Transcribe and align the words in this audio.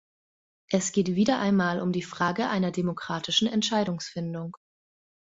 Es 0.71 0.93
geht 0.93 1.09
wieder 1.13 1.37
einmal 1.39 1.79
um 1.79 1.91
die 1.91 2.01
Frage 2.01 2.49
einer 2.49 2.71
demokratischen 2.71 3.45
Entscheidungsfindung. 3.47 4.57